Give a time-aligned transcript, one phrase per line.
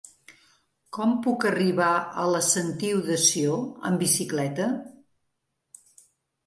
[0.97, 1.91] Com puc arribar
[2.23, 3.61] a la Sentiu de Sió
[3.93, 4.71] amb bicicleta?